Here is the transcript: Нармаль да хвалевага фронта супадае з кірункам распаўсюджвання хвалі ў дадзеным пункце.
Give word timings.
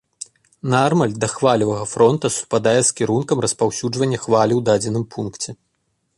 Нармаль 0.73 1.11
да 1.23 1.27
хвалевага 1.33 1.85
фронта 1.91 2.27
супадае 2.39 2.75
з 2.89 2.99
кірункам 3.01 3.37
распаўсюджвання 3.47 4.17
хвалі 4.27 4.53
ў 4.61 4.69
дадзеным 4.73 5.05
пункце. 5.15 5.49